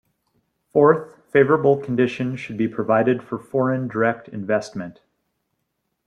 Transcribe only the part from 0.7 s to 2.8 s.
Fourth, favorable conditions should be